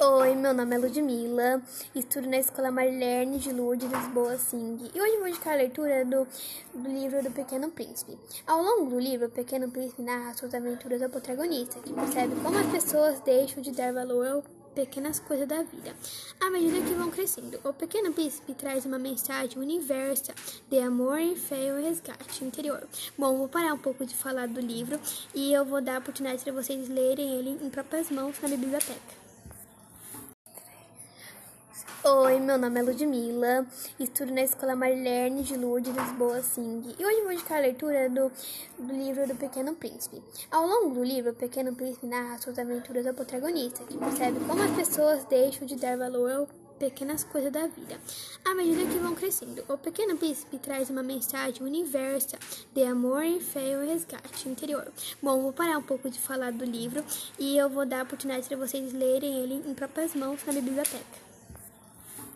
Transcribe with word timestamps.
Oi, 0.00 0.34
meu 0.34 0.52
nome 0.52 0.74
é 0.74 0.78
Ludmilla, 0.78 1.62
estudo 1.94 2.28
na 2.28 2.38
Escola 2.38 2.72
Marlene 2.72 3.38
de 3.38 3.52
Lourdes, 3.52 3.88
Lisboa, 3.88 4.36
Sing. 4.36 4.90
E 4.92 5.00
hoje 5.00 5.18
vou 5.18 5.28
indicar 5.28 5.52
a 5.52 5.56
leitura 5.58 6.04
do, 6.04 6.26
do 6.74 6.88
livro 6.88 7.22
do 7.22 7.30
Pequeno 7.30 7.70
Príncipe. 7.70 8.18
Ao 8.48 8.60
longo 8.60 8.90
do 8.90 8.98
livro, 8.98 9.28
o 9.28 9.30
Pequeno 9.30 9.70
Príncipe 9.70 10.02
narra 10.02 10.34
suas 10.34 10.54
aventuras 10.54 11.00
ao 11.00 11.08
protagonista, 11.08 11.78
que 11.78 11.92
percebe 11.92 12.34
como 12.42 12.58
as 12.58 12.66
pessoas 12.66 13.20
deixam 13.20 13.62
de 13.62 13.70
dar 13.70 13.92
valor 13.92 14.26
ao 14.26 14.44
pequenas 14.74 15.20
coisas 15.20 15.46
da 15.46 15.62
vida. 15.62 15.94
À 16.40 16.50
medida 16.50 16.80
que 16.80 16.94
vão 16.94 17.10
crescendo, 17.10 17.60
o 17.62 17.72
Pequeno 17.72 18.12
Príncipe 18.12 18.54
traz 18.54 18.84
uma 18.84 18.98
mensagem 18.98 19.56
universal 19.56 20.34
de 20.68 20.78
amor, 20.80 21.20
fé 21.36 21.68
e 21.68 21.82
resgate 21.82 22.44
interior. 22.44 22.82
Bom, 23.16 23.36
vou 23.36 23.48
parar 23.48 23.74
um 23.74 23.78
pouco 23.78 24.04
de 24.04 24.16
falar 24.16 24.48
do 24.48 24.60
livro 24.60 24.98
e 25.32 25.52
eu 25.52 25.64
vou 25.64 25.80
dar 25.80 25.96
a 25.96 25.98
oportunidade 25.98 26.42
para 26.42 26.52
vocês 26.52 26.88
lerem 26.88 27.38
ele 27.38 27.58
em 27.62 27.70
próprias 27.70 28.10
mãos 28.10 28.34
na 28.40 28.48
biblioteca. 28.48 29.29
Oi, 32.12 32.40
meu 32.40 32.58
nome 32.58 32.80
é 32.80 32.82
Ludmilla, 32.82 33.64
estudo 34.00 34.32
na 34.32 34.42
Escola 34.42 34.74
Marlene 34.74 35.44
de 35.44 35.56
Lourdes, 35.56 35.94
Lisboa, 35.94 36.42
Sing. 36.42 36.82
E 36.98 37.06
hoje 37.06 37.22
vou 37.22 37.30
indicar 37.30 37.58
a 37.58 37.60
leitura 37.60 38.10
do, 38.10 38.32
do 38.76 38.92
livro 38.92 39.28
do 39.28 39.36
Pequeno 39.36 39.76
Príncipe. 39.76 40.20
Ao 40.50 40.66
longo 40.66 40.92
do 40.92 41.04
livro, 41.04 41.30
o 41.30 41.34
Pequeno 41.34 41.72
Príncipe 41.72 42.08
narra 42.08 42.36
suas 42.38 42.58
aventuras 42.58 43.06
ao 43.06 43.14
protagonista, 43.14 43.84
que 43.84 43.96
percebe 43.96 44.40
como 44.44 44.60
as 44.60 44.72
pessoas 44.72 45.24
deixam 45.26 45.64
de 45.64 45.76
dar 45.76 45.96
valor 45.96 46.32
ao 46.32 46.48
pequenas 46.80 47.22
coisas 47.22 47.52
da 47.52 47.68
vida. 47.68 47.96
À 48.44 48.56
medida 48.56 48.90
que 48.90 48.98
vão 48.98 49.14
crescendo, 49.14 49.64
o 49.68 49.78
Pequeno 49.78 50.16
Príncipe 50.16 50.58
traz 50.58 50.90
uma 50.90 51.04
mensagem 51.04 51.62
universal 51.62 52.40
de 52.74 52.82
amor, 52.82 53.22
fé 53.40 53.60
e 53.60 53.86
resgate 53.86 54.48
interior. 54.48 54.90
Bom, 55.22 55.42
vou 55.42 55.52
parar 55.52 55.78
um 55.78 55.82
pouco 55.82 56.10
de 56.10 56.18
falar 56.18 56.50
do 56.50 56.64
livro 56.64 57.04
e 57.38 57.56
eu 57.56 57.68
vou 57.68 57.86
dar 57.86 58.00
a 58.00 58.02
oportunidade 58.02 58.48
para 58.48 58.56
vocês 58.56 58.92
lerem 58.92 59.44
ele 59.44 59.62
em 59.64 59.74
próprias 59.74 60.12
mãos 60.12 60.44
na 60.44 60.52
biblioteca. 60.54 61.29